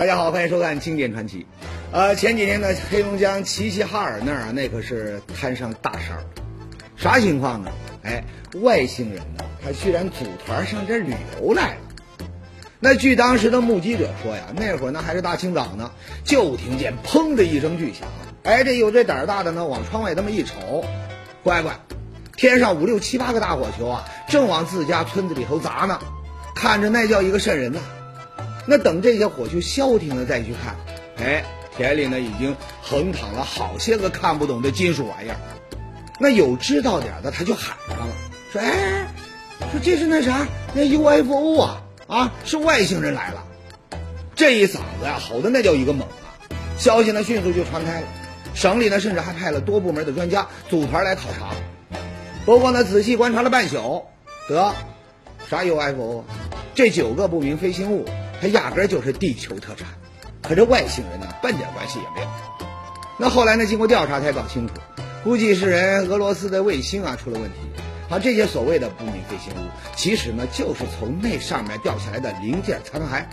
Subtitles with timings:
[0.00, 1.40] 大家好，欢迎收看《经典传奇》。
[1.92, 6.24] 呃，前几天呢，黑龙江齐齐哈尔那儿啊，那可是摊上大事儿，
[6.96, 7.70] 啥情况呢？
[8.02, 8.24] 哎，
[8.62, 11.80] 外星人呢，他居然组团上这儿旅游来了。
[12.78, 15.90] 那据当时的目击者说呀，那会儿呢还是大清早呢，
[16.24, 18.08] 就听见砰的一声巨响。
[18.42, 20.82] 哎，这有这胆儿大的呢，往窗外这么一瞅，
[21.42, 21.78] 乖乖，
[22.38, 25.98] 天上五六七八个大火球啊，正往自家村子里头砸呢，
[26.54, 27.80] 看着那叫一个瘆人呐。
[28.70, 30.76] 那等这些火球消停了再去看，
[31.16, 31.42] 哎，
[31.76, 35.34] 田里呢已经横躺了好些个看不懂的金属玩意儿。
[36.20, 38.14] 那有知道点的他就喊上了，
[38.52, 39.08] 说：“哎，
[39.72, 43.44] 说这是那啥，那 UFO 啊。”啊，是外星人来了！
[44.36, 46.30] 这一嗓子呀，吼的那叫一个猛啊！
[46.78, 48.06] 消息呢迅速就传开了，
[48.54, 51.50] 省里呢甚至还派了多部门的专家组团来考察。
[52.44, 54.04] 不过呢，仔细观察了半宿，
[54.48, 54.72] 得
[55.48, 56.24] 啥 UFO 啊？
[56.74, 58.04] 这九个不明飞行物，
[58.40, 59.86] 它压根儿就是地球特产，
[60.42, 62.28] 和这外星人呢半点关系也没有。
[63.18, 64.74] 那后来呢，经过调查才搞清楚，
[65.22, 67.56] 估计是人俄罗斯的卫星啊出了问题。
[68.08, 73.24] 啊，这些所谓的不明飞行物，其实呢就是从那上面掉下来的零件残骸。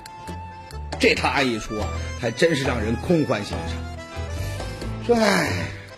[0.99, 1.87] 这他一出啊，
[2.19, 5.07] 还真是让人空欢喜一场。
[5.07, 5.49] 说，哎，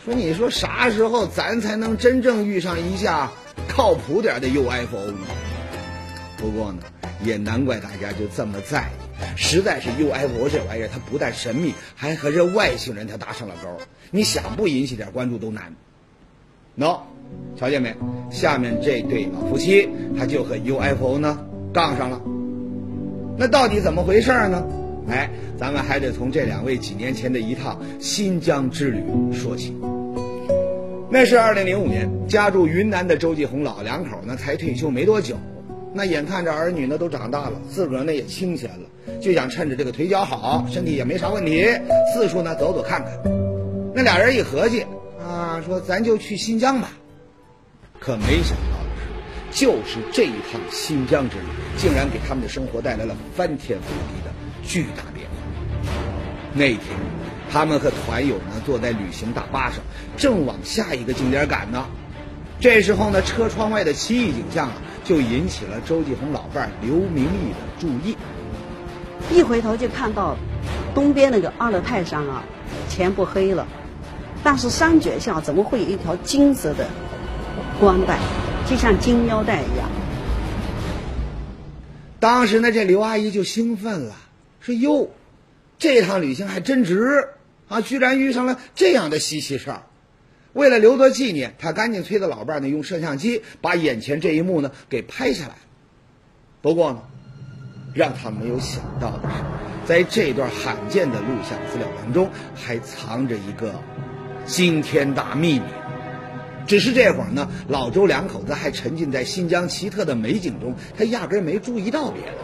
[0.05, 3.29] 说你说啥时候咱才能真正遇上一架
[3.67, 5.27] 靠谱点的 UFO 呢？
[6.37, 6.79] 不过呢，
[7.21, 9.08] 也难怪大家就这么在意。
[9.35, 13.69] 实在是 UFO 这玩意儿，它不但神秘，还和这外星人它搭上了钩。
[14.11, 15.75] 你想不引起点关注都难。
[16.77, 16.99] 喏。
[17.55, 17.95] 瞧见没？
[18.31, 22.19] 下面这对老夫妻，他就和 UFO 呢杠上了。
[23.37, 24.65] 那到底怎么回事呢？
[25.07, 29.75] 哎，咱们还得从这两位几年前的一趟新疆之旅说起。
[31.11, 35.37] 那是二零零五年，家住云南的周继红老两口呢才退休没多久，
[35.99, 41.67] 那眼看着儿女呢都长大了，自个儿呢也清闲了，就想趁着这个腿脚好，身体也没啥问题，
[42.13, 43.11] 四处呢走走看看。
[43.93, 44.85] 那俩人一合计
[45.21, 46.91] 啊，说咱就去新疆吧。
[47.99, 51.43] 可没想到的是，就是这一趟新疆之旅，
[51.75, 54.31] 竟然给他们的生活带来了翻天覆地的
[54.63, 55.91] 巨大变化。
[56.53, 56.79] 那天，
[57.51, 59.81] 他们和团友呢坐在旅行大巴上，
[60.15, 61.85] 正往下一个景点赶呢。
[62.61, 64.73] 这时候呢，车窗外的奇异景象啊，
[65.09, 68.15] 就引起了周继红老伴儿刘明义的注意。
[69.33, 70.37] 一回头就看到
[70.93, 72.43] 东边那个阿勒泰山啊，
[72.89, 73.65] 全部黑了，
[74.43, 76.87] 但是山脚下怎么会有一条金色的？
[77.79, 78.19] 光带，
[78.69, 79.89] 就像金腰带一样。
[82.19, 84.13] 当时呢，这刘阿姨就兴奋了，
[84.59, 85.09] 说：“哟，
[85.79, 87.29] 这趟旅行还真值
[87.67, 87.81] 啊！
[87.81, 89.81] 居然遇上了这样的稀奇事儿。”
[90.53, 95.55] 为了留作纪念，他赶紧催着老伴儿呢，用摄像机把眼前这一幕呢给拍下来。
[96.61, 97.01] 不过呢，
[97.93, 99.43] 让他没有想到的是，
[99.85, 103.73] 在这段罕见的录像资料当中，还藏着一个
[104.45, 105.65] 惊天大秘密。
[106.67, 112.37] 只是这会儿呢，老周两口子还沉浸在新疆奇特的美景中，他压根没注意到别的。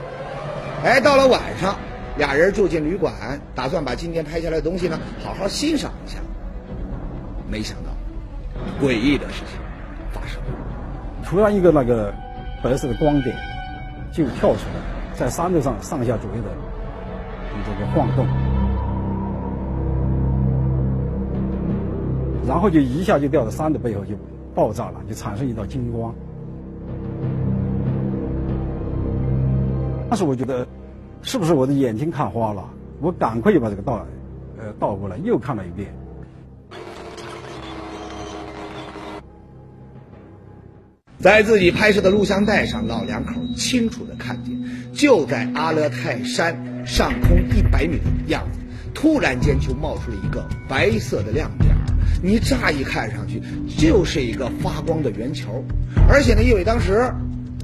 [0.84, 1.78] 哎，到了晚上，
[2.18, 6.20] 俩人住进旅馆，打算把今天拍下来的东西呢，好好欣赏一下。
[7.48, 7.95] 没想到，
[8.82, 9.60] 诡异的事情
[10.12, 10.48] 发生了。
[11.24, 12.14] 突然，一个那个
[12.64, 13.36] 白色的光点
[14.12, 16.50] 就跳出来，在山头上上下左右的
[17.66, 18.26] 这个晃动。
[22.48, 24.14] 然后就一下就掉到山的背后，就
[24.54, 26.14] 爆炸了，就产生一道金光。
[30.08, 30.68] 当时我觉得，
[31.24, 32.64] 是不是我的眼睛看花了？
[33.02, 34.06] 我赶快就把这个倒，
[34.60, 35.92] 呃，倒过来又看了一遍。
[41.26, 44.56] 在自己拍摄的录像带上，老两口清楚的看见，
[44.94, 48.60] 就在阿勒泰山上空一百米的样子，
[48.94, 51.76] 突然间就冒出了一个白色的亮点。
[52.22, 53.42] 你乍一看上去
[53.76, 55.66] 就是一个发光的圆球，
[56.08, 57.12] 而且呢，因为当时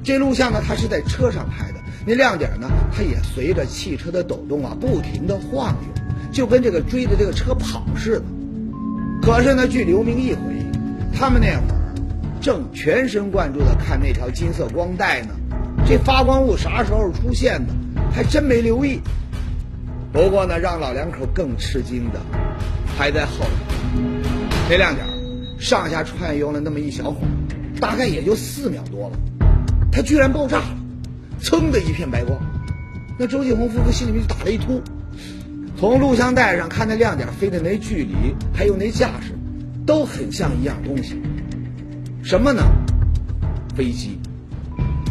[0.03, 8.23] 这录像呢，它是在车上拍的，那亮点呢，它也随着汽车的抖动啊，不停的晃悠，就跟这个追着这个车跑似的。
[9.21, 11.80] 可是呢，据刘明义回忆，他们那会儿
[12.41, 15.29] 正全神贯注的看那条金色光带呢，
[15.85, 17.73] 这发光物啥时候出现的，
[18.11, 18.99] 还真没留意。
[20.11, 22.19] 不过呢，让老两口更吃惊的
[22.97, 24.01] 还在后头。
[24.67, 25.05] 这亮点
[25.59, 27.29] 上下串悠了那么一小会儿，
[27.79, 29.17] 大概也就四秒多了，
[29.91, 30.77] 它居然爆炸了，
[31.39, 32.39] 噌的一片白光。
[33.19, 34.81] 那周继红夫妇心里面就打了一突。
[35.77, 39.33] 从录像带上看那亮点飞的那距离，还有那架势，
[39.85, 41.21] 都很像一样东西。
[42.23, 42.63] 什么呢？
[43.75, 44.19] 飞机。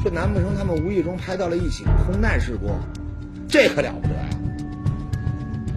[0.03, 2.71] 这难不成他们无意中拍到了一起空难事故？
[3.49, 4.29] 这可了不得呀！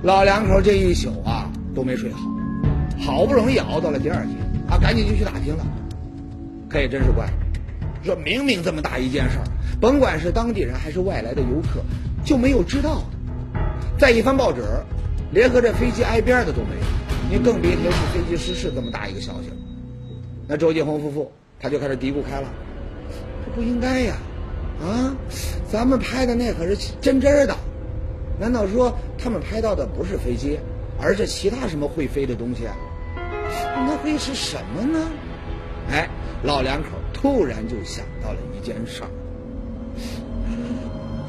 [0.03, 4.37] 老两口这一宿啊都没睡好，好不容易熬到了第二天
[4.69, 5.65] 啊，赶紧就去打听了。
[6.69, 7.27] 可也真是怪，
[8.03, 9.43] 说明明这么大一件事儿，
[9.81, 11.81] 甭管是当地人还是外来的游客，
[12.23, 13.59] 就没有知道的。
[13.97, 14.61] 再一翻报纸，
[15.31, 16.75] 连和这飞机挨边的都没
[17.31, 19.55] 有，你更别提是飞机失事这么大一个消息了。
[20.57, 22.47] 周继红夫妇他就开始嘀咕开了，
[23.45, 24.15] 这不应该呀，
[24.81, 25.15] 啊，
[25.71, 27.55] 咱们拍的那可是真真的，
[28.39, 30.59] 难道说他们拍到的不是飞机，
[31.01, 32.63] 而是其他什么会飞的东西？
[33.75, 34.99] 那会是什么呢？
[35.91, 36.09] 哎。
[36.45, 39.07] 老两口突然就想到了一件事儿，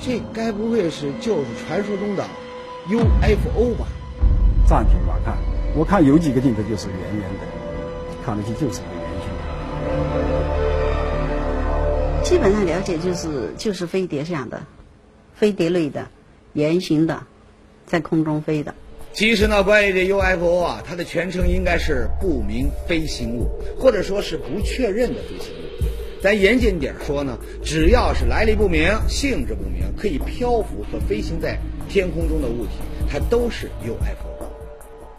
[0.01, 2.25] 这该不会是就是传说中的
[2.89, 3.87] UFO 吧？
[4.67, 5.39] 暂停吧，看，
[5.77, 7.47] 我看有几个镜头就是圆圆的，
[8.27, 8.81] 看上去就是。
[12.23, 14.63] 基本上了解就是就是飞碟这样的，
[15.35, 16.09] 飞碟类的，
[16.55, 17.23] 圆形的，
[17.87, 18.75] 在空中飞的。
[19.13, 23.49] 其实呢，关于这 UFO 啊，它的全称应该是不明飞行物，
[23.79, 25.85] 或者说是不确认的飞行物。
[26.21, 31.59] 咱严谨点说呢，只要是来历不明、性质不明、可以漂浮和飞行在
[31.89, 32.73] 天空中的物体，
[33.09, 34.34] 它都是 UFO。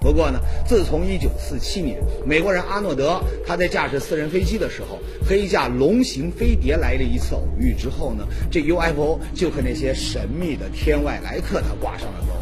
[0.05, 12.35] 不过呢，自从1947年美国人阿诺德他在驾驶私人飞机的时候和一架龙形飞碟来了一次偶遇之后呢，这 UFO 就和那些神秘的天外来客他挂上了钩。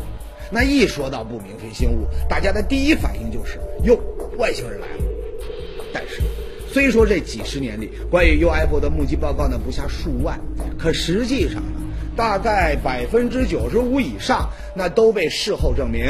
[0.52, 3.98] 那一说到不明飞行物，大家的第一反应就是哟，
[4.38, 5.04] 外星人来了。
[5.94, 6.22] 但是，
[6.70, 10.38] 虽说这几十年里关于 UFO 的目击报告呢不下数万，
[10.78, 11.80] 可实际上呢，
[12.14, 16.04] 大概百分之九十五以上，那都被事后证明，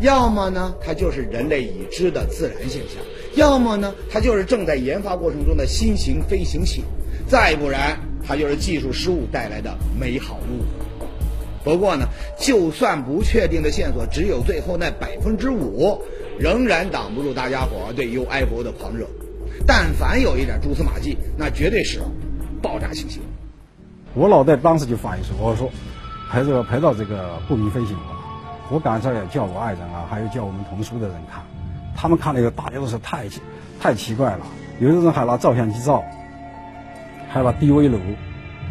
[0.00, 3.02] 要么呢它就是人类已知的自然现象，
[3.34, 6.82] 要么呢它就是正在研发过程中的新型飞行器，
[7.26, 10.84] 再不然它就是技术失误带来的美好误会。
[11.64, 12.06] 不过呢，
[12.38, 15.98] 就算不确定的线索只有最后那百分之五，
[16.38, 19.06] 仍然挡不住大家伙对 UFO 的狂热。
[19.66, 22.00] 但凡有一点蛛丝马迹，那绝对是
[22.60, 23.20] 爆炸信息。
[24.12, 25.70] 我脑袋当时就反应说：“我说，
[26.28, 28.13] 拍着拍到这个不明飞行物，
[28.70, 31.42] 我赶快叫我爱人啊，还有叫我们同书的人看，
[31.96, 33.26] 他们看那个大家都说太
[33.80, 34.46] 太奇怪了，
[34.80, 36.02] 有的人还拿照相机照，
[37.30, 37.98] 还拿 DV 录。”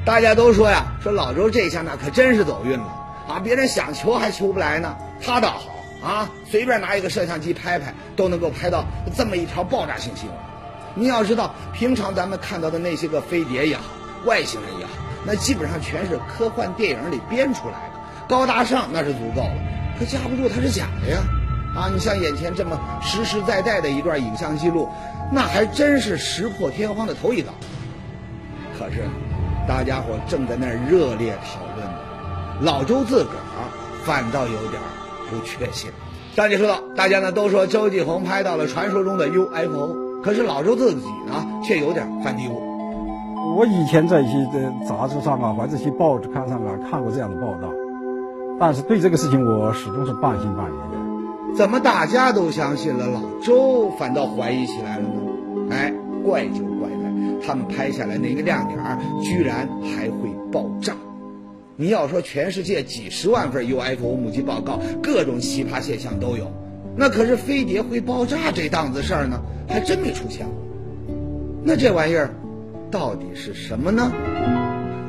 [0.05, 2.85] 大家都说呀，说老周这下那可真是走运了
[3.29, 3.39] 啊！
[3.39, 5.69] 别人想求还求不来呢，他倒好
[6.05, 8.83] 啊，随便拿一个摄像机拍拍，都能够拍到
[9.15, 10.37] 这么一条爆炸性新闻。
[10.95, 13.83] 你要知道，平常咱们看到的那些个飞碟也好，
[14.25, 14.91] 外星人也好，
[15.25, 19.55] 那基本上全是科幻电影里编出来的，高大上那是足够了，
[19.99, 21.19] 可架不住它是假的呀！
[21.75, 24.89] 啊，你像眼前这么实实在在的一段影像记录，
[25.31, 27.51] 那还真是石破天荒的头一遭。
[28.77, 29.07] 可是。
[29.65, 31.93] 大家伙正在那儿热烈讨论呢，
[32.59, 33.63] 老周自个儿
[34.03, 34.81] 反倒有点
[35.29, 35.89] 不确信。
[36.35, 42.55] 上节说到，大家呢都说周继红拍到了传说中的 UFO，可是老周自己呢却有点犯嘀咕。
[43.55, 44.33] 我以前在一些
[44.85, 47.69] 杂志上啊，或者一些报纸刊上啊看过这样的报道，
[48.59, 51.55] 但是对这个事情我始终是半信半疑的。
[51.55, 55.69] 怎么大家都相信了，老周反倒怀疑起来了呢？
[55.69, 57.45] 哎，怪就怪在。
[57.45, 60.93] 他们拍下来那个亮点儿，居然还会爆炸！
[61.75, 66.51] 你要说全世界几十万份 UFO 目击报告，各种奇葩现象都有，
[66.95, 70.55] 那可是飞碟会爆炸这档子事儿呢，还真没出现过。
[71.63, 72.29] 那这玩意儿
[72.89, 74.11] 到底是什么呢？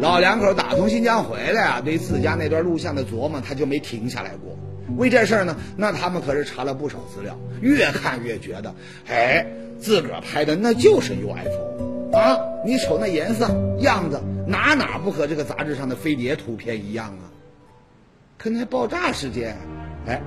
[0.01, 4.57] 老两口打从新疆回来啊，对自家那段录像的琢磨，他就没停下来过。
[4.97, 8.75] 为这事儿呢，那他们可是查了不少资料，越看越觉得，
[9.09, 9.47] 哎，
[9.79, 11.95] 自个儿拍的那就是 UFO。
[12.13, 12.39] 啊！
[12.65, 13.49] 你瞅那颜色
[13.81, 17.27] 样子，哪哪不和这个杂志上的飞碟图片一样啊？
[18.39, 19.57] 可那爆炸事件，
[20.07, 20.21] 哎，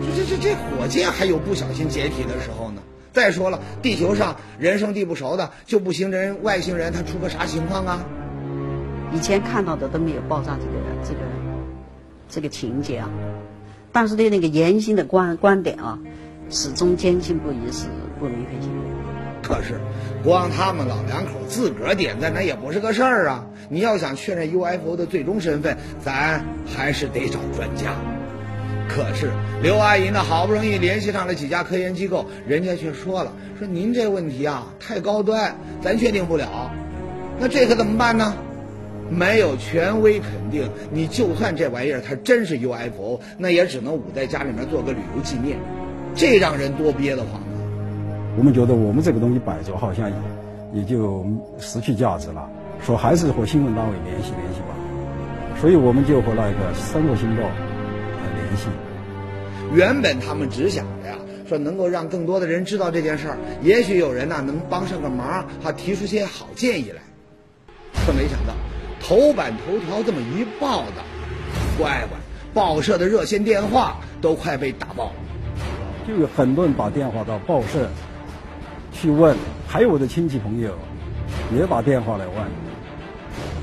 [0.00, 2.82] 这这这这火箭还有不小心解体的时候呢。
[3.12, 8.06] 再说了，地球上人生地不熟的，就不行，人外星人他出个啥情况啊？
[9.12, 10.72] 以前看到的都没有爆炸这个
[11.02, 11.20] 这个
[12.28, 13.08] 这个情节啊，
[13.92, 15.98] 但是对那个严星的观观点啊，
[16.50, 17.86] 始终坚信不疑是
[18.18, 18.70] 不明飞行。
[19.42, 19.80] 可是。
[20.24, 23.46] 光他们老两口自个儿点赞那也不是个事儿啊！
[23.68, 27.94] 你要想确认 UFO 的最终身份，咱还是得找专家。
[28.88, 29.30] 可是
[29.62, 36.72] 刘阿姨呢，好不容易联系上了几家科研机构，人家却说了：“说您这问题啊太高端，咱确定不了。”
[37.38, 38.34] 那这可怎么办呢？
[39.10, 45.58] 没有权威肯定，你就算这玩意儿它真是 UFO，那也只能捂在家里面做个旅游纪念，
[46.14, 47.40] 这让人多憋得慌。
[48.36, 50.16] 我们觉得我们这个东西摆着好像也
[50.80, 51.24] 也就
[51.58, 52.50] 失去价值了，
[52.84, 54.74] 说还是和新闻单位联系联系吧，
[55.60, 57.42] 所以我们就和那个《生活新报》
[58.34, 58.66] 联系。
[59.74, 61.16] 原本他们只想着呀，
[61.48, 67.00] 说能够让更多的人知道这件事儿，也许有人呢能帮上个忙，还提出些好建议来。
[68.04, 68.52] 可没想到，
[69.06, 71.04] 头版头条这么一报道，
[71.78, 72.18] 乖乖，
[72.52, 75.12] 报社的热线电话都快被打爆了。
[76.08, 77.88] 就有很多人打电话到报社
[78.92, 79.36] 去问，
[79.68, 80.76] 还有我的亲戚朋友
[81.54, 82.34] 也打电话来问，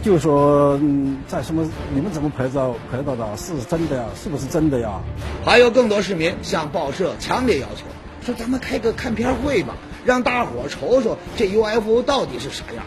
[0.02, 3.36] 就说嗯，在什么你们怎么拍照拍到的？
[3.36, 4.06] 是真的呀？
[4.16, 5.02] 是不是真的呀？
[5.44, 7.84] 还有更多市民向报社强烈要求，
[8.26, 12.86] 说咱们开个看片会吧，让大伙瞅瞅这 UFO 到底是啥样。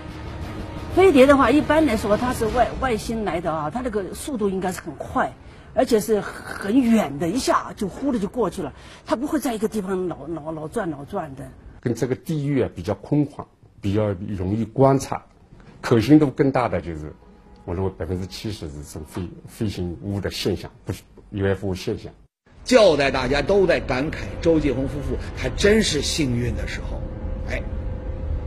[0.96, 5.30] 飞碟的话，一般来说它是外外星来的啊，它那个速度应该是很快，
[5.74, 8.72] 而且是很远的，一下就呼的就过去了，
[9.04, 11.46] 它不会在一个地方老老老转老转的。
[11.82, 13.44] 跟这个地域啊比较空旷，
[13.78, 15.22] 比较容易观察，
[15.82, 17.12] 可信度更大的就是，
[17.66, 22.10] 我认为百分之七十是这种飞飞行物的现象，不是 UFO 现象。
[22.64, 26.98] 就在大家都在感慨周继红夫妇还真是幸运的时候，
[27.50, 27.62] 哎，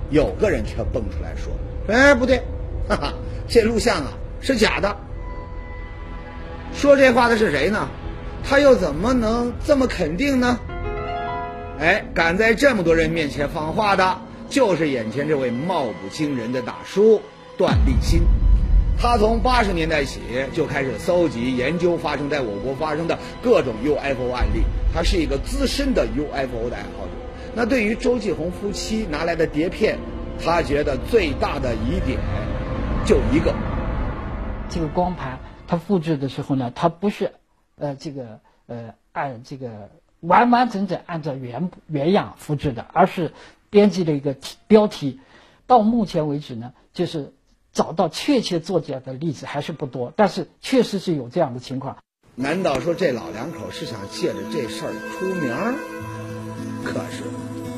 [0.09, 1.53] 有个人却蹦出来说。
[1.91, 2.37] 哎，不对，
[2.87, 3.13] 哈哈，
[3.47, 4.95] 这录像啊是假的。
[6.73, 7.89] 说这话的是谁呢？
[8.47, 10.59] 他又怎么能这么肯定呢？
[11.79, 14.17] 哎，敢在这么多人面前放话的，
[14.49, 17.21] 就是眼前这位貌不惊人的大叔
[17.57, 18.21] 段立新。
[19.01, 20.19] 他从八十年代起
[20.53, 24.61] 就开始搜集研究发生在我国发生的各种 UFO 案例，
[24.93, 27.11] 他是一个资深的 UFO 的爱好者。
[27.55, 29.97] 那对于周继红夫妻拿来的碟片。
[30.43, 32.19] 他觉得最大的疑点
[33.05, 33.53] 就一个，
[34.69, 37.33] 这个光盘它复制的时候呢，它不是
[37.77, 43.33] 呃这个呃按这个完完整整按照原原样复制的，而是
[43.69, 44.35] 编辑了一个
[44.67, 45.19] 标题。
[45.67, 47.33] 到目前为止呢，就是
[47.71, 51.97] 找到确切作者的例子还是不多，但是确实是有这样的情况。
[52.35, 55.75] 难道说这老两口是想借着这事儿出名儿？
[56.83, 57.23] 可是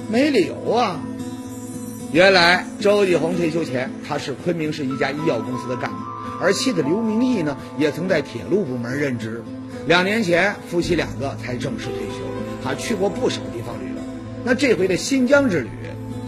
[0.09, 0.99] 没理由啊。
[2.13, 5.95] 原来周继红退休前，他是昆明市一家医药公司的干部，
[6.41, 9.41] 而妻子刘明义呢，也曾在铁路部门任职。
[9.87, 12.15] 两年前，夫妻两个才正式退休。
[12.61, 14.01] 他去过不少地方旅游。
[14.43, 15.69] 那这回的新疆之旅，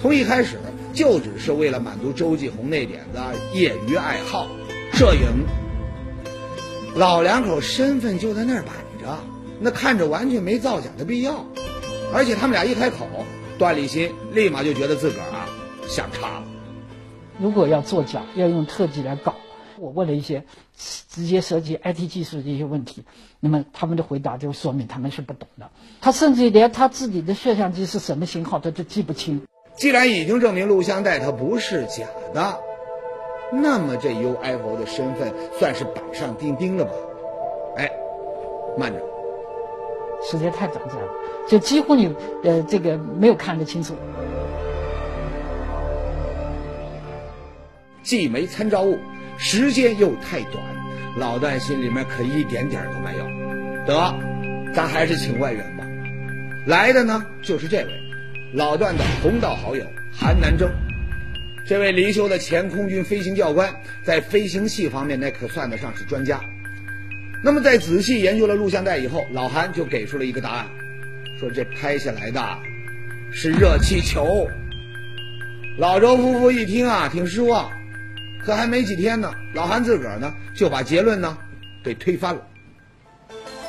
[0.02, 0.58] 从一开始
[0.94, 3.20] 就只是为了满足周继红那点子
[3.54, 4.48] 业余爱好——
[4.96, 5.22] 摄影。
[6.96, 8.72] 老两口身份就在那儿摆
[9.04, 9.20] 着，
[9.60, 11.46] 那看着完全没造假的必要。
[12.14, 13.06] 而且他们俩一开口，
[13.58, 15.33] 段立新立马就觉得自个儿。
[15.94, 16.44] 想差了。
[17.40, 19.36] 如果要作假，要用特技来搞。
[19.78, 20.44] 我问了一些
[20.76, 23.04] 直接涉及 IT 技术的一些问题，
[23.40, 25.70] 那么他们的回答就说明他们是不懂的。
[26.02, 29.44] 他甚至连他自己的摄像机是什么型号他都记不清。
[29.76, 32.60] 既然已经证明录像带它不是假的，
[33.52, 36.92] 那么这 UFO 的身份算是板上钉钉了吧？
[37.78, 37.92] 哎，
[38.80, 39.00] 慢着，
[40.28, 41.08] 时间太短暂了，
[41.48, 43.94] 就几乎你呃这个没有看得清楚。
[48.04, 49.00] 既没参照物，
[49.38, 50.64] 时间又太短，
[51.18, 53.26] 老段心里面可一点点都没有。
[53.86, 54.14] 得，
[54.74, 55.86] 咱还是请外援吧。
[56.66, 57.92] 来的呢，就是这位
[58.54, 60.70] 老段的同道好友韩南征。
[61.66, 66.42] 这位离休的前空军飞行教官，在飞行器方面那可算得上是专家。
[67.42, 70.68] 那么在仔细研究了录像带以后，老韩就给出了一个答案，
[71.40, 72.42] 说这拍下来的
[73.32, 74.48] 是热气球。
[75.78, 77.72] 老周夫妇一听啊，挺失望。
[78.46, 81.38] 可还没几天呢，老韩自个儿呢就把结论呢
[81.84, 82.42] 给推翻了。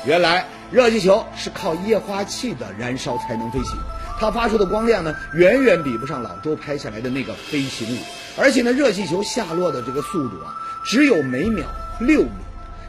[0.05, 3.77] 原来热气球是靠液化气的燃烧才能飞行，
[4.19, 7.99] 它发出的光亮呢远远比不上老周拍下来的那个飞行物，
[8.37, 10.53] 而且呢热气球下落的这个速度啊
[10.85, 11.65] 只有每秒
[11.99, 12.29] 六米，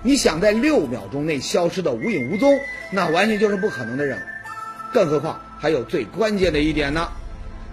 [0.03, 2.59] 你想在六秒钟内消失的无影无踪，
[2.91, 4.21] 那完全就是不可能的任务。
[4.93, 7.09] 更何况还有最关键的一点呢。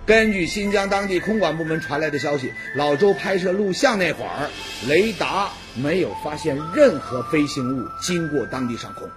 [0.05, 4.49] 根据新疆当地空管部门传来的消息，老周拍摄录像那会儿，
[4.85, 9.07] 雷达没有发现任何飞行物经过当地上空。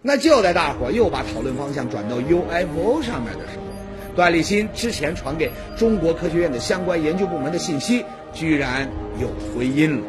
[0.00, 8.88] 那就在大伙又把讨论方向转到 UFO 上面的时候，段立新之前传给中国科学院的相关研究部门的信息，居然
[9.20, 10.06] 有回音了。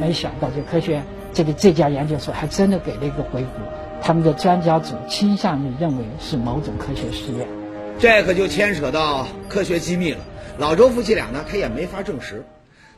[0.00, 3.50] 没想到这科学院这个这家研究所还真的给了一个回复，
[4.00, 7.46] 他们的专家组倾向于认为是某种科学实验。
[7.98, 10.20] 这可就牵扯到科学机密了。
[10.56, 12.44] 老周夫妻俩呢，他也没法证实。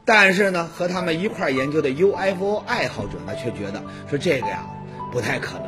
[0.05, 4.67] 但是呢，和他们一块研究的 UFO 爱好者呢，却觉得说这个呀
[5.11, 5.67] 不太可能。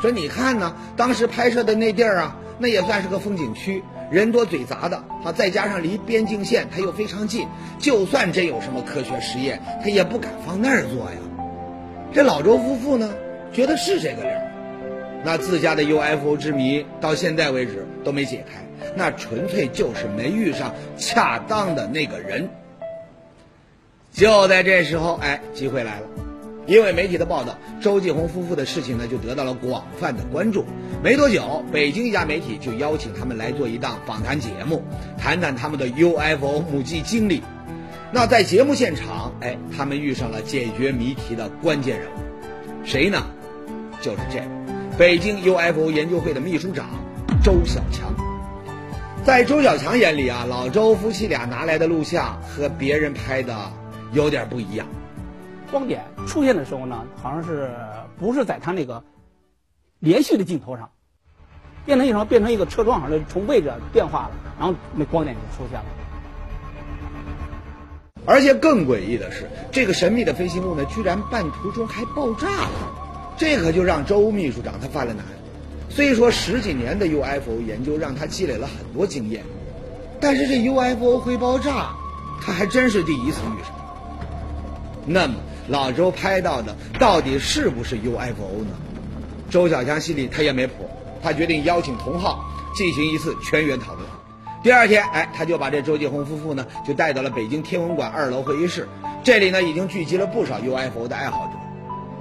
[0.00, 7.46] 说你看呢，当时拍摄的那地儿啊，那也算是个风景区，人多嘴杂的啊，再加上离边境线它又非常近，
[7.78, 11.18] 就算真有什么科学实验，他也不敢放那儿做呀。
[12.12, 13.14] 这老周夫妇呢，
[13.52, 14.48] 觉得是这个理儿。
[15.24, 18.64] 那自家的 UFO 之谜到现在为止都没解开，
[18.96, 22.48] 那纯粹就是没遇上恰当的那个人。
[24.12, 26.06] 就在这时候，哎，机会来了，
[26.66, 30.64] 因为媒体的报道，周继红夫妇的事情呢就得到了广泛的关注。
[31.02, 34.82] 没多久，北京一家媒体就邀请他们来做一档访谈节目，
[35.18, 37.42] 谈谈他们的 UFO 目击经历。
[38.12, 43.24] 那在节目现场，哎，他们遇上了解决谜题的关键人物，谁呢？
[44.02, 44.44] 就是这个
[44.98, 46.90] 北京 UFO 研究会的秘书长
[47.42, 48.31] 周小强。
[49.24, 53.70] 在周小强眼里啊，老周夫妻俩拿来的录像和别人拍的
[54.12, 54.88] 有点不一样。
[55.70, 57.70] 光点出现的时候呢，好像是
[58.18, 59.04] 不是在他那个
[60.00, 60.90] 连续的镜头上，
[61.86, 65.86] 变成一条变成一个车窗上的从位置变化了，然后那光点就出现了。
[68.26, 75.24] 而且更诡异的是，这个神秘的飞行物呢，居然半途中还爆炸了，这可就让周秘书长他犯了难。
[75.94, 79.44] 虽说十几年的 UFO 研究让他积累了很多经验，
[80.20, 81.90] 但是这 UFO 会爆炸，
[82.40, 83.74] 他还真是第一次遇上。
[85.04, 85.34] 那么
[85.68, 88.70] 老周拍到的到底是不是 UFO 呢？
[89.50, 90.88] 周小强心里他也没谱，
[91.22, 92.42] 他决定邀请同好
[92.74, 94.06] 进行一次全员讨论。
[94.62, 98.88] 第二天，哎，他就把这周继红夫妇呢，就带到了北京天文馆二楼会议室。
[99.22, 101.52] 这里呢，已经聚集了不少 UFO 的爱好者。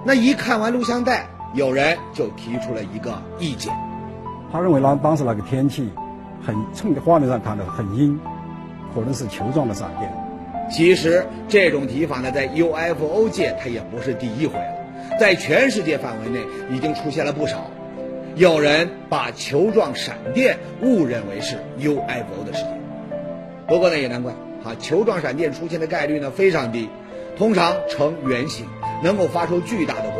[0.03, 3.73] 那一看完录像带，有人就提出了一个意见，
[4.51, 5.89] 他认为呢，当时那个天气
[6.45, 8.17] 很，从画面上看的很阴，
[8.95, 10.09] 可能是球状的闪电。
[10.69, 16.39] 其实这种提法呢，在 UFO 界它也不是第一回了，在全世界范围内
[16.69, 17.69] 已经出现了不少。
[18.35, 22.79] 有人把球状闪电误认为是 UFO 的事件，
[23.67, 24.31] 不过呢也难怪，
[24.63, 26.87] 啊，球状闪电出现的概率呢非常低，
[27.37, 28.65] 通常呈圆形，
[29.03, 30.10] 能够发出巨大的。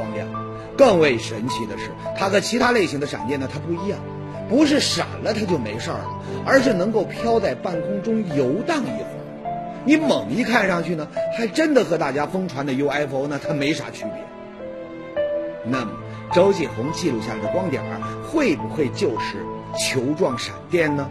[0.82, 4.00] 更为神奇的是，它和其他类型的闪电呢它不一样，
[4.50, 6.10] 不是闪了它就没事儿了，
[6.44, 9.84] 而是能够飘在半空中游荡一会儿。
[9.86, 15.24] 你猛一看上去呢，还真的和大家疯传的 UFO 呢它没啥区别。
[15.66, 15.92] 那么。
[16.34, 19.46] 周继红记录下来的光点儿会不会就是
[19.78, 21.10] 球状闪电呢？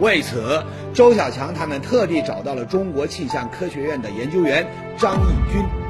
[0.00, 5.85] 为此，周小强他们特地找到了中国气象科学院的研究员张义军。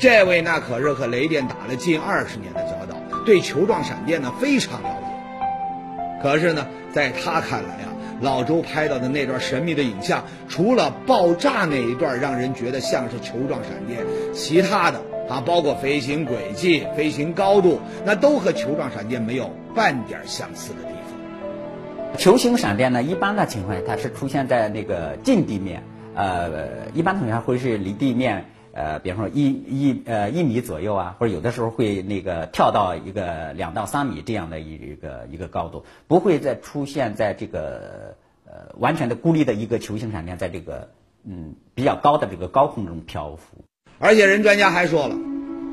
[0.00, 6.22] 这位那可是和雷电打了近二十年的交道，对球状闪电呢非常了解。
[6.22, 14.00] 可是呢，在他看来啊，老周拍到的那段神秘的影像，除了爆炸那一段让人觉得像是球状闪电，
[14.32, 15.02] 其他的。
[15.28, 22.16] 啊，包括飞行轨迹、飞行高度，那都和球状闪电没有半点相似的地方。
[22.18, 25.84] 球形闪电呢，一般的情况下它是出现在那个近地面，
[26.14, 38.14] 呃，一般情况下会是离地面呃，比方说一一呃一米左右啊，或者有的时候会那个跳到一个两到三米这样的一个一个高度，不会再出现在这个
[38.46, 40.88] 呃完全的孤立的一个球形闪电在这个
[41.24, 43.64] 嗯比较高的这个高空中漂浮。
[43.98, 45.16] 而且人专家还说了，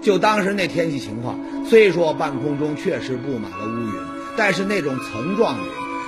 [0.02, 3.94] 就当时那天气情况，虽说半空中确实布满了乌云，
[4.36, 5.66] 但是那种层状云，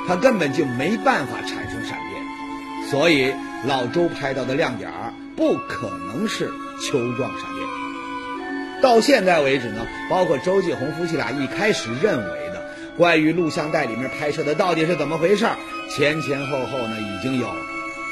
[0.08, 2.09] 它根本就没办法产生闪电，
[2.90, 3.34] 所以
[3.66, 6.50] 老周拍到的亮点儿不可能是
[6.82, 8.82] 球状闪电。
[8.82, 12.66] 到现在为止呢，包括周继红夫妻俩一开始认为的
[12.98, 15.56] 关于录像带里面拍摄的到底是怎么回事儿，
[15.90, 17.48] 前前后后呢已经有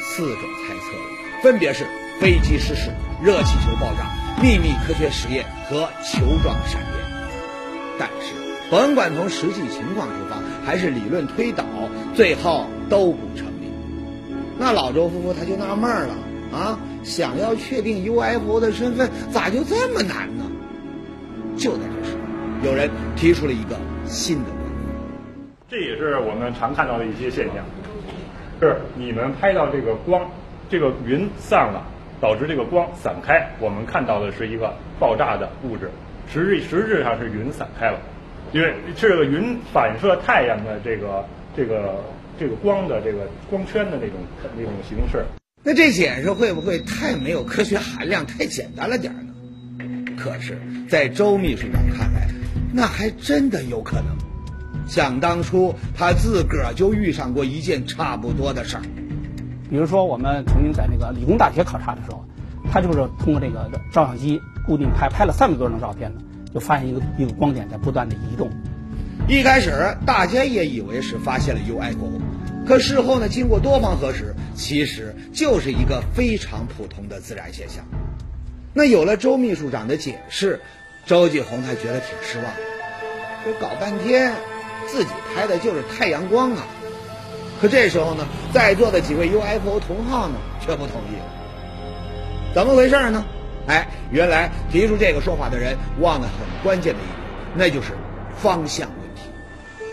[0.02, 1.86] 四种猜测了，分别是。
[2.20, 2.90] 飞机失事、
[3.24, 4.10] 热气球爆炸、
[4.42, 7.06] 秘密科学实验和球状闪电，
[8.00, 8.34] 但是
[8.72, 11.64] 甭管从实际情况出发，还是理论推导，
[12.16, 13.47] 最后都不成。
[14.60, 16.14] 那老周夫妇他就纳闷了
[16.52, 20.46] 啊，想要确定 UFO 的身份，咋就这么难呢？
[21.58, 22.18] 就在这时，
[22.64, 27.64] 有人提出了一个新的观点，这也是我们常看到的一些现象，
[28.60, 30.30] 是你们拍到这个光，
[30.70, 31.84] 这个云散了。
[32.20, 35.92] 导致这个光散开，我们看到的是一个爆炸的物质，
[36.28, 38.00] 实质实质上是云散开了，
[38.54, 41.24] 因为这个云反射太阳的这个
[41.56, 42.04] 这个
[42.40, 44.16] 这个光的这个光圈的那种
[44.56, 45.26] 那种形式。
[45.64, 49.34] 那这解释会不会太没有科学含量，太简单了点呢？
[50.18, 52.30] 可是，在周秘书长看来，
[52.74, 54.16] 那还真的有可能。
[54.88, 58.84] 想当初，他自个儿就遇上过一件差不多的事儿。
[59.70, 62.24] 比如说，我们曾经在那个理工大学考察的时候，
[62.72, 66.22] 他就是通过这个照相机固定拍，拍了三百多张照片呢，
[66.54, 68.50] 就发现一个一个光点在不断的移动。
[69.28, 72.22] 一开始大家也以为是发现了 UFO，
[72.68, 77.86] 可事后呢，经过多方核实，其实就是一个非常普通的自然现象。
[78.74, 80.60] 那有了周秘书长的解释，
[81.06, 82.46] 周继红才觉得挺失望。
[83.46, 84.34] 这搞半天，
[84.86, 86.68] 自己拍的就是太阳光啊！
[87.62, 91.16] 可这时候呢，在座的几位 UFO 同好呢，却不同意。
[92.54, 93.24] 怎么回事呢？
[93.68, 97.18] 哎，原来提出这个说法的人忘了很关键的一点，
[97.56, 97.94] 那就是
[98.38, 99.22] 方向问题。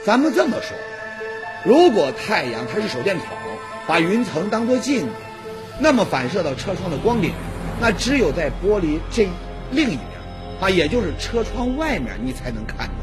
[0.04, 0.76] 咱们这么说，
[1.64, 3.26] 如果太阳它是手电筒，
[3.86, 5.12] 把云层当作镜子，
[5.78, 7.32] 那么反射到车窗的光点，
[7.80, 9.26] 那只有在玻璃这
[9.70, 10.08] 另一边
[10.60, 12.94] 啊，也就是车窗外面，你才能看到。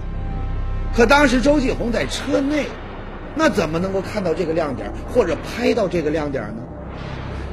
[0.93, 2.65] 可当时周继红在车内，
[3.35, 6.63] 那怎么能够看到这个亮点，或者拍到这个亮点呢？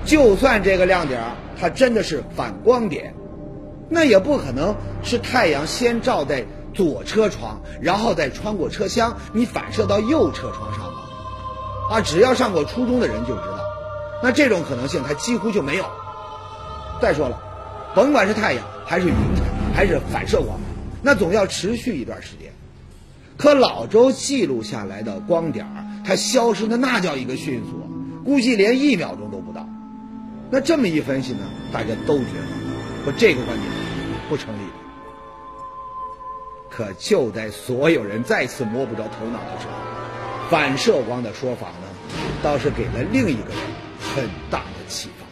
[0.05, 1.21] 就算这个亮点
[1.59, 3.15] 它真的是反光点，
[3.89, 6.45] 那也不可能是太阳先照在
[6.75, 10.88] 左车窗，然后再穿过车厢，你反射到右车窗上？
[11.91, 13.59] 啊，只要上过初中的人就知道，
[14.23, 15.85] 那这种可能性它几乎就没有。
[17.01, 17.41] 再说了，
[17.95, 20.59] 甭管是太阳还是云彩还是反射光，
[21.03, 22.53] 那总要持续一段时间。
[23.37, 27.89] 可老周记录下来的光点儿它消失的那叫一个迅速，
[28.25, 29.65] 估计连一秒钟都不到。
[30.51, 33.71] 那这么一分析呢，大家都觉得说这个观点
[34.29, 34.59] 不成立。
[36.69, 39.98] 可就在所有人再次摸不着头脑的时候，
[40.51, 41.89] 反射光的说法呢，
[42.43, 43.59] 倒是给了另一个人
[43.99, 45.27] 很大的启发。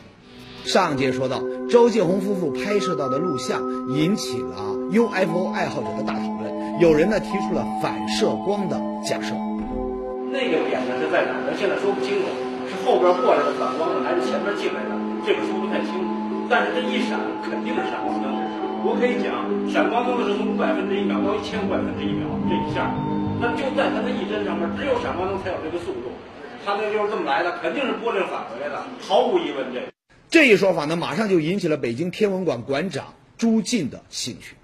[0.65, 3.63] 上节说到，周继红夫妇拍摄到的录像
[3.95, 4.57] 引起了
[4.93, 9.33] UFO 爱好者的大讨论，有人呢提出了反射光的假设。
[10.31, 11.55] 那个点呢是在哪儿？
[11.57, 12.27] 现在说不清楚，
[12.69, 14.93] 是后边过来的反光呢，还是前边进来的？
[15.25, 16.05] 这个说不太清楚。
[16.51, 18.36] 但是这一闪肯定是闪光灯。
[18.87, 19.35] 我可以讲，
[19.68, 22.94] 闪光灯的是从五百分之一秒到一千五百分之一秒这一下，
[23.40, 26.12] 那就在它的一帧上面，只有闪光灯才有这个速度。
[26.64, 29.75] 它那就是这么来的，肯定是玻璃返回来的，毫无疑问。
[29.75, 29.92] 这
[30.31, 34.55] 这一说法呢，马上就引起了北京天文馆馆长朱进的兴趣。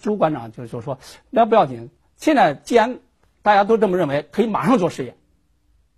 [0.00, 3.00] 朱馆长就就说：“那不要紧，现在既然
[3.42, 5.16] 大家都这么认为，可以马上做试验，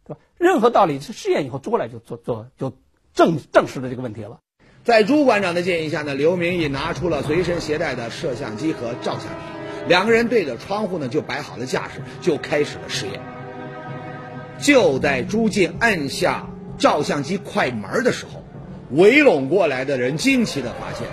[0.07, 0.21] 对吧？
[0.39, 2.73] 任何道理是试验以后做来就做做就
[3.13, 4.41] 证证实了这个问题了。”
[4.85, 9.29] 在朱馆长的建议下呢，刘明义拿出了随身携带的摄像机和照相机，
[9.87, 13.21] 两个人对着窗户呢就摆好了架势，就开始了实验。
[14.59, 18.43] 就在朱进按下照相机快门的时候，
[18.91, 21.07] 围拢过来的人惊奇的发现，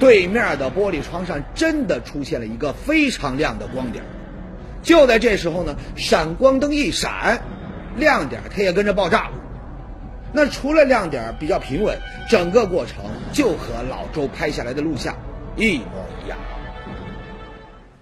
[0.00, 4.02] 对面的玻璃窗上真的出现了一个非常亮的光点。
[4.82, 7.40] 就在这时候呢，闪光灯一闪，
[7.96, 9.41] 亮点它也跟着爆炸了。
[10.32, 15.14] 那除了亮点比较平稳，整个过程就和老周拍下来的录像
[15.56, 15.84] 一模
[16.24, 16.38] 一样。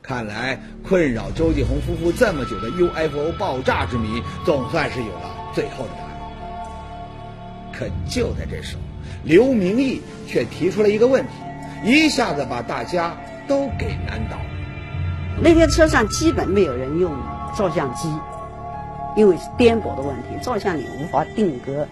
[0.02, 6.10] 看来困扰周继红夫妇这么久的 UFO 爆炸之谜，总算是有了最后的答案。
[7.72, 8.82] 可就在这时候，
[9.24, 11.30] 刘明义却提出了一个问题，
[11.84, 13.16] 一下子把大家
[13.48, 14.44] 都给难倒了。
[15.42, 17.12] 那天车上基本没有人用
[17.56, 18.12] 照相机，
[19.16, 21.86] 因为是颠簸的问题，照相你无法定格。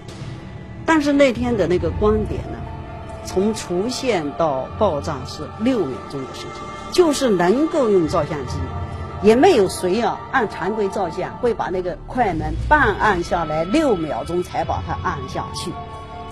[0.88, 2.58] 但是那天的那个光点呢，
[3.26, 8.56] 从出现到爆炸是六秒钟的时间，就是能够用照相机，
[9.22, 15.70] 也没有谁啊按常规照相会把那个快门半按下来，六秒钟才把它按下去，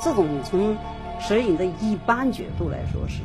[0.02, 0.74] 这种从
[1.20, 3.20] 摄影的一般角度来说是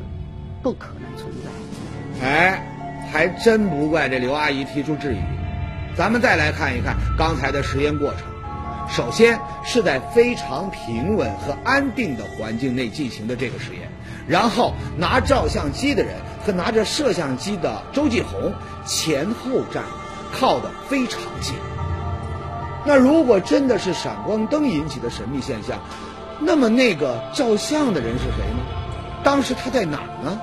[0.61, 2.27] 不可能存在。
[2.27, 2.61] 哎，
[3.09, 5.19] 还真不怪这刘阿姨提出质疑。
[5.95, 8.30] 咱们再来看一看刚才的实验过程。
[8.91, 13.89] 首先是在非常平稳和安定的环境内进行的这个实验，
[14.27, 18.51] 然后拿照相机的人和拿着摄像机的周继红
[18.85, 19.85] 前后站，
[20.33, 21.55] 靠得非常近。
[22.85, 25.79] 那如果真的是闪光灯引起的神秘现象，
[26.41, 28.59] 那么那个照相的人是谁呢？
[29.23, 30.37] 当时他在哪儿呢？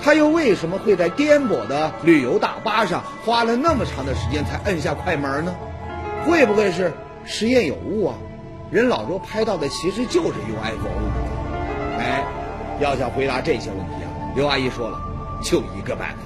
[0.00, 5.52] 他又为什么会在颠簸的旅游大巴上花了那么长的时间才摁下快门呢？
[6.24, 6.92] 会不会是？
[7.30, 8.18] 实验有误啊！
[8.72, 10.90] 人老周拍到的其实就是 UFO。
[11.96, 12.26] 哎，
[12.80, 15.00] 要想回答这些问题啊，刘阿姨说了，
[15.40, 16.16] 就一个办法。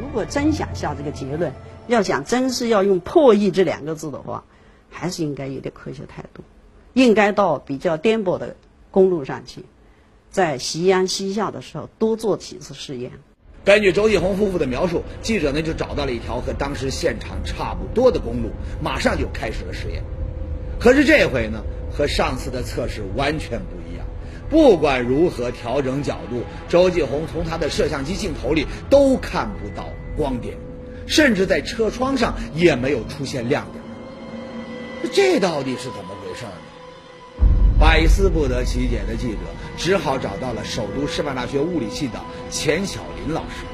[0.00, 1.52] 如果真想下这个结论，
[1.88, 4.42] 要想真是要用破译这两个字的话，
[4.88, 6.42] 还是应该有点科学态度，
[6.94, 8.56] 应该到比较颠簸的
[8.90, 9.66] 公路上去，
[10.30, 13.12] 在夕阳西下的时候多做几次试验。
[13.64, 18.50] 根据周继红夫妇的描述，记者呢就找到了一条和当时现场差不多的公路，
[18.82, 20.04] 马上就开始了实验。
[20.78, 24.06] 可是这回呢，和上次的测试完全不一样。
[24.50, 30.58] 不管如何调整角度，周继红从他的摄像机镜头里都看不到光点，
[31.06, 33.82] 甚至在车窗上也没有出现亮点。
[35.10, 36.52] 这到底是怎么回事呢？
[37.80, 39.38] 百思不得其解的记者
[39.76, 43.64] 只好找到了首都师范大学物理系的钱小林老师。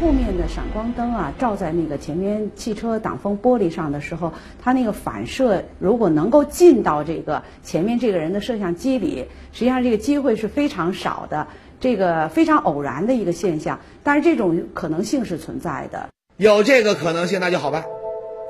[0.00, 4.32] 后面的闪光灯啊，照在那个前面汽车挡风玻璃上的时候，
[4.62, 11.48] 它那个反射如果能够进到这个前面这个人的摄像机里，实际上这个机会是非常少的，
[11.80, 13.80] 这个非常偶然的一个现象。
[14.04, 16.08] 但是这种可能性是存在的。
[16.36, 17.84] 有这个可能性，那就好办。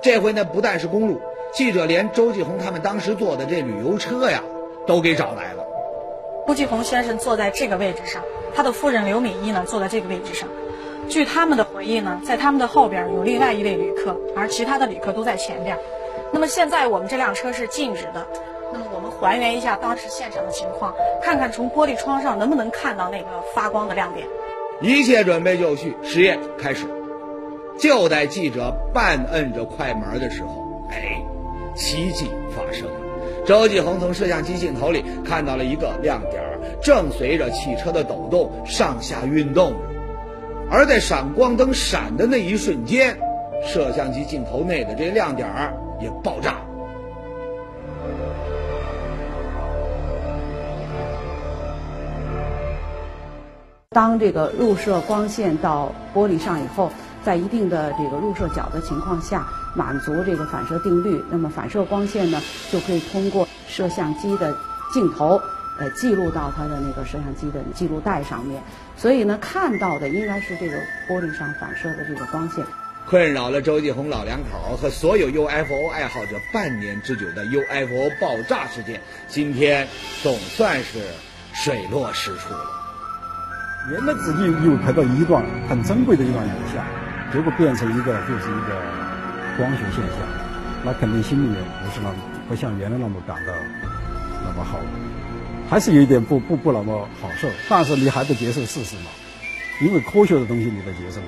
[0.02, 1.18] 这回呢，不但是公路，
[1.54, 4.42] 记者连周继红他们当时坐的这旅游车呀，
[4.87, 5.64] 都给找来了。
[6.48, 8.22] 周继红先生坐在这个位置上，
[8.54, 10.48] 他的夫人刘敏仪呢坐在这个位置上。
[11.06, 15.76] 据他们的回忆呢，在他们的后边有另外一位旅客，而其他的旅客都在前边。
[16.32, 18.26] 那么现在我们这辆车是静止的，
[18.72, 24.26] 那么我们还原一下当时现场的情况，看看从玻璃窗上能不能看到那个发光的亮点。
[24.80, 26.87] 一切准备就绪，实验开始。
[27.78, 31.22] 就在记者半摁着快门的时候，哎，
[31.76, 33.07] 奇迹发生了。
[33.48, 39.72] 周继红从摄像机镜头里看到了一个亮点儿，正随着汽车的抖动上下运动。
[40.70, 43.18] 而在闪光灯闪的那一瞬间，
[43.64, 46.56] 摄像机镜头内的这亮点儿也爆炸。
[53.88, 56.90] 当这个入射光线到玻璃上以后，
[57.24, 64.52] 在一定的这个入射角的情况下，满足这个反射定律，那么反射光线呢，就可以通过摄像机的
[64.92, 65.40] 镜头，
[65.78, 68.60] 呃，记录到它的那个摄像机的记录带上面。
[68.96, 70.76] 所以呢，看到的应该是这个
[71.08, 72.64] 玻璃上反射的这个光线。
[73.06, 79.86] 困扰了周继红老两口和所有 UFO 爱好者半年之久的 UFO 爆炸事件，今天
[80.24, 80.98] 总算是
[81.54, 82.60] 水落石出了。
[83.92, 86.84] 原来自己以为拍到一段很珍贵的一段影像，
[87.32, 88.82] 结果变成一个就是一个
[89.58, 90.16] 光学现象，
[90.84, 92.14] 那肯定心里面不是那么
[92.48, 93.52] 不像原来那么感到
[94.44, 94.78] 那么好，
[95.68, 97.48] 还是有一点不不不那么好受。
[97.68, 99.10] 但是你还得接受事实嘛，
[99.82, 101.26] 因为科学的东西你得接受嘛。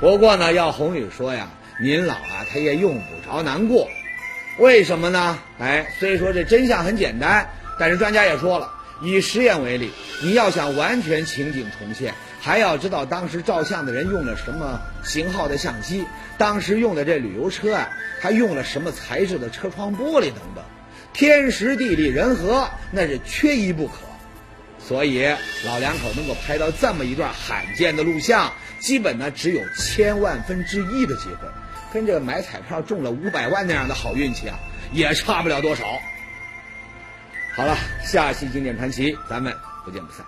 [0.00, 1.48] 不过呢，要宏宇说呀，
[1.80, 3.86] 您老啊，他也用不着难过，
[4.58, 5.38] 为什么呢？
[5.58, 7.46] 哎，虽说这真相很简单，
[7.78, 8.70] 但是专家也说了，
[9.02, 9.90] 以实验为例，
[10.22, 12.14] 你要想完全情景重现，
[12.46, 16.04] 还要知道当时照相的人用了什么型号的相机，
[16.38, 17.90] 当时用的这旅游车啊，
[18.22, 20.62] 它用了什么材质的车窗玻璃等等，
[21.12, 23.94] 天时地利人和，那是缺一不可。
[24.78, 25.26] 所以
[25.64, 31.48] 老两口能够拍到这么一段罕见的录像，基本呢只有千万分之一的机会，
[31.92, 34.56] 跟这买彩票中了五百万那样的好运气啊，
[34.92, 35.84] 也差不了多少。
[37.56, 39.52] 好了，下期经典传奇，咱们
[39.84, 40.24] 不见不散。